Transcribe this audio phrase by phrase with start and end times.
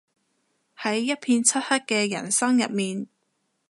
[0.79, 3.05] 喺一片漆黑嘅人生入面